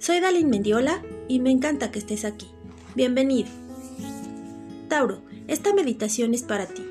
Soy 0.00 0.20
Dalin 0.20 0.48
Mendiola 0.48 1.02
y 1.26 1.40
me 1.40 1.50
encanta 1.50 1.90
que 1.90 1.98
estés 1.98 2.24
aquí. 2.24 2.46
Bienvenido. 2.94 3.48
Tauro, 4.86 5.22
esta 5.48 5.74
meditación 5.74 6.34
es 6.34 6.44
para 6.44 6.66
ti. 6.66 6.84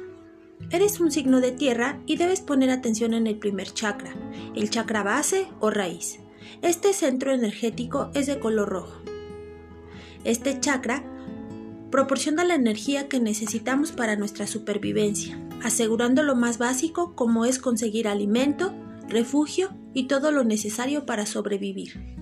Eres 0.72 1.00
un 1.00 1.10
signo 1.10 1.40
de 1.40 1.54
tierra 1.54 2.02
y 2.06 2.18
debes 2.18 2.42
poner 2.42 2.70
atención 2.70 3.14
en 3.14 3.26
el 3.26 3.38
primer 3.38 3.74
chakra, 3.74 4.14
el 4.56 4.70
chakra 4.70 5.04
base 5.04 5.48
o 5.62 5.70
raíz. 5.70 6.20
Este 6.62 6.92
centro 6.92 7.32
energético 7.32 8.12
es 8.14 8.28
de 8.28 8.40
color 8.40 8.68
rojo. 8.68 9.02
Este 10.26 10.60
chakra 10.60 11.02
proporciona 11.90 12.44
la 12.44 12.56
energía 12.56 13.08
que 13.08 13.22
necesitamos 13.22 13.94
para 13.94 14.18
nuestra 14.18 14.48
supervivencia, 14.48 15.40
asegurando 15.64 16.24
lo 16.24 16.36
más 16.36 16.58
básico 16.58 17.16
como 17.16 17.46
es 17.46 17.58
conseguir 17.58 18.10
alimento, 18.10 18.74
refugio 19.08 19.70
y 19.94 20.08
todo 20.08 20.32
lo 20.34 20.44
necesario 20.44 21.06
para 21.06 21.26
sobrevivir. 21.26 22.17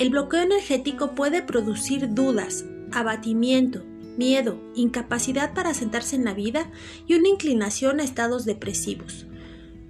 El 0.00 0.08
bloqueo 0.08 0.40
energético 0.40 1.14
puede 1.14 1.42
producir 1.42 2.14
dudas, 2.14 2.64
abatimiento, 2.90 3.84
miedo, 4.16 4.58
incapacidad 4.74 5.52
para 5.52 5.74
sentarse 5.74 6.16
en 6.16 6.24
la 6.24 6.32
vida 6.32 6.72
y 7.06 7.16
una 7.16 7.28
inclinación 7.28 8.00
a 8.00 8.02
estados 8.02 8.46
depresivos. 8.46 9.26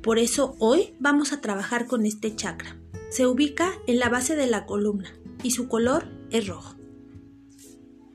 Por 0.03 0.19
eso 0.19 0.57
hoy 0.59 0.97
vamos 0.99 1.33
a 1.33 1.41
trabajar 1.41 1.87
con 1.87 2.07
este 2.07 2.35
chakra. 2.35 2.77
Se 3.09 3.29
ubica 3.29 3.71
en 3.87 4.01
la 4.01 4.09
base 4.09 4.35
de 4.35 4.49
la 4.49 4.67
columna 4.67 5.15
y 5.45 5.53
su 5.53 5.69
color 5.69 6.09
es 6.33 6.49
rojo. 6.49 6.75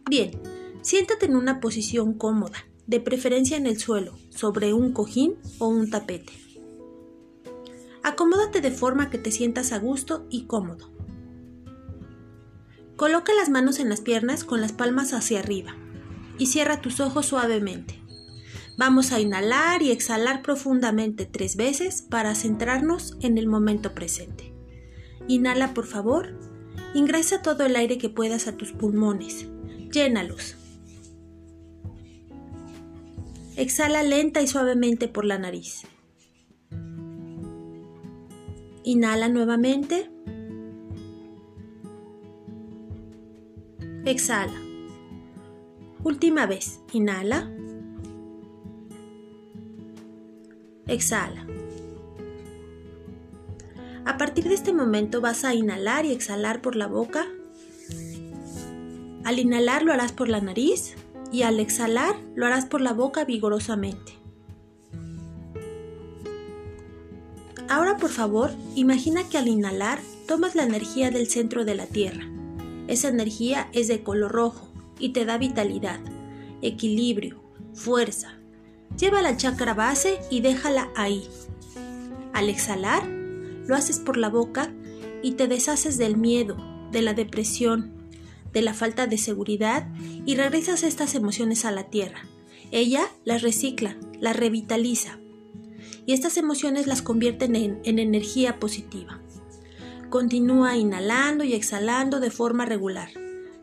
Bien, 0.10 0.32
siéntate 0.82 1.28
en 1.28 1.38
una 1.38 1.62
posición 1.62 2.14
cómoda, 2.14 2.68
de 2.88 3.00
preferencia 3.00 3.56
en 3.56 3.68
el 3.68 3.80
suelo, 3.80 4.18
sobre 4.32 4.74
un 4.74 4.92
cojín 4.92 5.36
o 5.60 5.70
un 5.70 5.90
tapete. 5.90 6.34
Acomódate 8.04 8.60
de 8.60 8.72
forma 8.72 9.10
que 9.10 9.18
te 9.18 9.32
sientas 9.32 9.72
a 9.72 9.80
gusto 9.80 10.28
y 10.30 10.44
cómodo. 10.44 10.95
Coloca 12.96 13.34
las 13.34 13.50
manos 13.50 13.80
en 13.80 13.90
las 13.90 14.02
piernas 14.02 14.44
con 14.44 14.62
las 14.62 14.72
palmas 14.72 15.14
hacia 15.14 15.40
arriba 15.40 15.76
y 16.38 16.46
cierra 16.46 16.82
tus 16.82 17.00
ojos 17.00 17.26
suavemente. 17.26 18.02
Vamos 18.78 19.12
a 19.12 19.20
inhalar 19.20 19.82
y 19.82 19.92
exhalar 19.92 20.42
profundamente 20.42 21.26
tres 21.26 21.56
veces 21.56 22.02
para 22.02 22.36
centrarnos 22.36 23.18
en 23.22 23.38
el 23.38 23.48
momento 23.48 23.94
presente. 23.94 24.54
Inhala 25.28 25.74
por 25.74 25.88
favor, 25.88 26.40
ingresa 26.94 27.42
todo 27.42 27.66
el 27.66 27.76
aire 27.76 27.98
que 27.98 28.10
puedas 28.10 28.48
a 28.48 28.56
tus 28.56 28.72
pulmones, 28.72 29.48
llénalos. 29.92 30.56
Exhala 33.58 34.04
lenta 34.04 34.42
y 34.42 34.48
suavemente 34.48 35.08
por 35.08 35.26
la 35.26 35.40
nariz. 35.40 35.82
Inhala 38.84 39.30
nuevamente 39.30 40.12
Exhala. 44.06 44.54
Última 46.04 46.46
vez. 46.46 46.80
Inhala. 46.94 47.50
Exhala. 50.86 51.48
A 54.06 54.18
partir 54.20 54.44
de 54.44 54.54
este 54.54 54.74
momento 54.74 55.22
vas 55.22 55.44
a 55.44 55.56
inhalar 55.56 56.06
y 56.06 56.12
exhalar 56.12 56.62
por 56.62 56.76
la 56.76 56.86
boca. 56.86 57.26
Al 59.24 59.40
inhalar 59.40 59.82
lo 59.82 59.92
harás 59.92 60.12
por 60.12 60.30
la 60.30 60.40
nariz 60.40 60.94
y 61.32 61.42
al 61.42 61.60
exhalar 61.60 62.16
lo 62.36 62.46
harás 62.46 62.68
por 62.68 62.82
la 62.82 62.94
boca 62.94 63.26
vigorosamente. 63.26 64.14
Ahora 67.68 67.98
por 67.98 68.12
favor, 68.12 68.52
imagina 68.76 69.28
que 69.28 69.40
al 69.40 69.48
inhalar 69.48 69.98
tomas 70.28 70.54
la 70.54 70.62
energía 70.62 71.10
del 71.10 71.28
centro 71.28 71.66
de 71.66 71.74
la 71.74 71.88
Tierra 71.88 72.28
esa 72.88 73.08
energía 73.08 73.70
es 73.74 73.88
de 73.88 74.04
color 74.04 74.32
rojo 74.32 74.70
y 75.00 75.10
te 75.10 75.26
da 75.26 75.38
vitalidad, 75.38 76.00
equilibrio, 76.62 77.42
fuerza. 77.74 78.38
Lleva 78.98 79.22
la 79.22 79.38
chakra 79.38 79.74
base 79.74 80.20
y 80.30 80.42
déjala 80.42 80.90
ahí. 80.96 81.24
Al 82.34 82.50
exhalar, 82.50 83.06
lo 83.08 83.76
haces 83.76 84.00
por 84.00 84.18
la 84.18 84.30
boca 84.30 84.72
y 85.22 85.32
te 85.34 85.48
deshaces 85.48 85.98
del 85.98 86.18
miedo, 86.18 86.58
de 86.92 87.02
la 87.02 87.14
depresión, 87.14 87.92
de 88.54 88.62
la 88.62 88.74
falta 88.74 89.08
de 89.08 89.18
seguridad 89.18 89.88
y 90.26 90.36
regresas 90.36 90.84
estas 90.84 91.16
emociones 91.16 91.66
a 91.66 91.72
la 91.72 91.90
tierra. 91.90 92.22
Ella 92.72 93.06
las 93.26 93.42
recicla, 93.42 93.98
las 94.20 94.36
revitaliza 94.36 95.20
y 96.06 96.14
estas 96.14 96.38
emociones 96.38 96.88
las 96.88 97.02
convierten 97.02 97.56
en, 97.56 97.80
en 97.84 98.00
energía 98.00 98.60
positiva. 98.60 99.20
Continúa 100.10 100.78
inhalando 100.78 101.44
y 101.44 101.54
exhalando 101.54 102.20
de 102.20 102.32
forma 102.32 102.66
regular. 102.66 103.10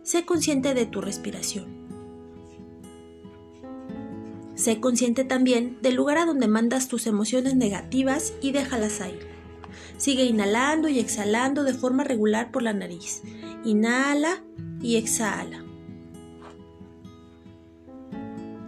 Sé 0.02 0.24
consciente 0.24 0.74
de 0.74 0.86
tu 0.86 1.00
respiración. 1.00 1.82
Sé 4.54 4.80
consciente 4.80 5.24
también 5.24 5.78
del 5.82 5.94
lugar 5.94 6.18
a 6.18 6.26
donde 6.26 6.48
mandas 6.48 6.88
tus 6.88 7.06
emociones 7.06 7.54
negativas 7.54 8.34
y 8.42 8.52
déjalas 8.52 9.00
ahí. 9.00 9.18
Sigue 9.96 10.24
inhalando 10.24 10.88
y 10.88 10.98
exhalando 10.98 11.64
de 11.64 11.74
forma 11.74 12.04
regular 12.04 12.50
por 12.50 12.62
la 12.62 12.72
nariz. 12.72 13.22
Inhala 13.64 14.42
y 14.80 14.96
exhala. 14.96 15.64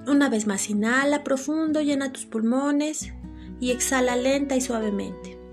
Una 0.07 0.29
vez 0.29 0.47
más, 0.47 0.71
inhala 0.71 1.25
profundo, 1.25 1.81
llena 1.81 2.13
tus 2.13 2.27
pulmones 2.27 3.13
y 3.61 3.71
exhala 3.71 4.17
lenta 4.17 4.57
y 4.57 4.61
suavemente. 4.61 5.44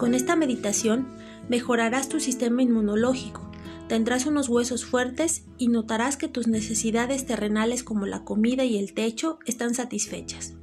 Con 0.00 0.14
esta 0.14 0.34
meditación 0.34 1.06
mejorarás 1.50 2.08
tu 2.08 2.20
sistema 2.20 2.62
inmunológico, 2.62 3.50
tendrás 3.86 4.24
unos 4.24 4.48
huesos 4.48 4.86
fuertes 4.86 5.44
y 5.58 5.68
notarás 5.68 6.16
que 6.16 6.26
tus 6.26 6.48
necesidades 6.48 7.26
terrenales 7.26 7.84
como 7.84 8.06
la 8.06 8.24
comida 8.24 8.64
y 8.64 8.78
el 8.78 8.94
techo 8.94 9.40
están 9.44 9.74
satisfechas. 9.74 10.54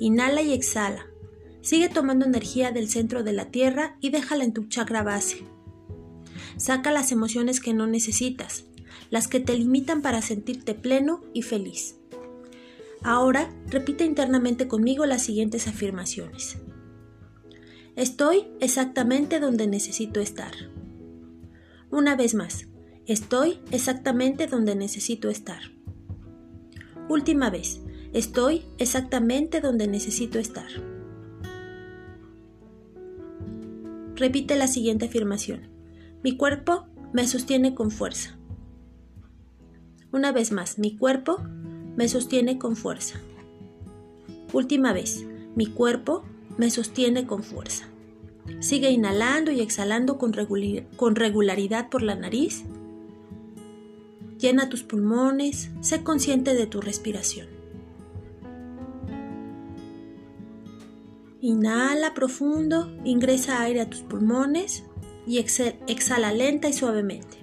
Inhala 0.00 0.40
y 0.40 0.54
exhala. 0.54 1.04
Sigue 1.60 1.90
tomando 1.90 2.24
energía 2.24 2.72
del 2.72 2.88
centro 2.88 3.22
de 3.22 3.34
la 3.34 3.50
tierra 3.50 3.98
y 4.00 4.08
déjala 4.08 4.44
en 4.44 4.54
tu 4.54 4.64
chakra 4.64 5.02
base. 5.02 5.44
Saca 6.56 6.92
las 6.92 7.12
emociones 7.12 7.60
que 7.60 7.74
no 7.74 7.86
necesitas, 7.86 8.64
las 9.10 9.28
que 9.28 9.38
te 9.38 9.54
limitan 9.54 10.00
para 10.00 10.22
sentirte 10.22 10.72
pleno 10.72 11.20
y 11.34 11.42
feliz. 11.42 11.96
Ahora 13.02 13.50
repite 13.66 14.06
internamente 14.06 14.66
conmigo 14.66 15.04
las 15.04 15.22
siguientes 15.22 15.68
afirmaciones. 15.68 16.56
Estoy 17.94 18.46
exactamente 18.60 19.38
donde 19.38 19.66
necesito 19.66 20.20
estar. 20.20 20.52
Una 21.90 22.16
vez 22.16 22.34
más, 22.34 22.66
estoy 23.06 23.58
exactamente 23.70 24.46
donde 24.46 24.74
necesito 24.74 25.28
estar. 25.28 25.60
Última 27.10 27.50
vez, 27.50 27.82
estoy 28.14 28.64
exactamente 28.78 29.60
donde 29.60 29.88
necesito 29.88 30.38
estar. 30.38 30.68
Repite 34.16 34.56
la 34.56 34.68
siguiente 34.68 35.06
afirmación. 35.06 35.68
Mi 36.22 36.38
cuerpo 36.38 36.86
me 37.12 37.26
sostiene 37.26 37.74
con 37.74 37.90
fuerza. 37.90 38.38
Una 40.12 40.32
vez 40.32 40.50
más, 40.50 40.78
mi 40.78 40.96
cuerpo 40.96 41.42
me 41.94 42.08
sostiene 42.08 42.58
con 42.58 42.74
fuerza. 42.74 43.20
Última 44.54 44.94
vez, 44.94 45.26
mi 45.54 45.66
cuerpo 45.66 46.24
me 46.58 46.70
sostiene 46.70 47.26
con 47.26 47.42
fuerza. 47.42 47.86
Sigue 48.60 48.90
inhalando 48.90 49.50
y 49.52 49.60
exhalando 49.60 50.18
con, 50.18 50.32
regularidad 50.32 51.88
por 51.88 52.02
la 52.02 52.14
nariz. 52.14 52.64
Llena 54.38 54.68
tus 54.68 54.82
pulmones, 54.82 55.70
sé 55.80 56.02
consciente 56.02 56.54
de 56.54 56.66
tu 56.66 56.80
respiración. 56.80 57.46
Inhala 61.40 62.14
profundo, 62.14 62.90
ingresa 63.04 63.62
aire 63.62 63.80
a 63.80 63.90
tus 63.90 64.02
pulmones 64.02 64.84
y 65.26 65.38
exhala 65.38 66.32
lenta 66.32 66.68
y 66.68 66.72
suavemente. 66.72 67.41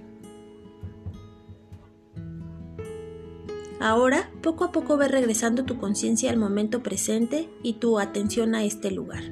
Ahora, 3.79 4.29
poco 4.41 4.65
a 4.65 4.71
poco 4.73 4.97
ve 4.97 5.07
regresando 5.07 5.63
tu 5.63 5.77
conciencia 5.77 6.29
al 6.29 6.37
momento 6.37 6.83
presente 6.83 7.49
y 7.63 7.73
tu 7.73 7.97
atención 7.97 8.53
a 8.53 8.65
este 8.65 8.91
lugar. 8.91 9.23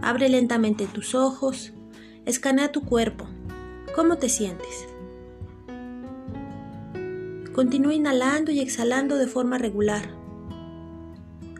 Abre 0.00 0.30
lentamente 0.30 0.86
tus 0.86 1.14
ojos, 1.14 1.74
escanea 2.24 2.72
tu 2.72 2.82
cuerpo. 2.82 3.26
¿Cómo 3.94 4.16
te 4.16 4.30
sientes? 4.30 4.86
Continúa 7.52 7.92
inhalando 7.92 8.50
y 8.50 8.60
exhalando 8.60 9.16
de 9.16 9.26
forma 9.26 9.58
regular. 9.58 10.14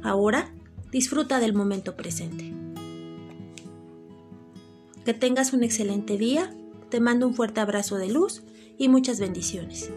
Ahora, 0.03 0.51
disfruta 0.91 1.41
del 1.41 1.53
momento 1.53 1.95
presente. 1.95 2.55
Que 5.05 5.13
tengas 5.13 5.53
un 5.53 5.63
excelente 5.63 6.17
día, 6.17 6.55
te 6.89 7.01
mando 7.01 7.27
un 7.27 7.35
fuerte 7.35 7.61
abrazo 7.61 7.97
de 7.97 8.09
luz 8.09 8.45
y 8.79 8.89
muchas 8.89 9.21
bendiciones. 9.21 9.91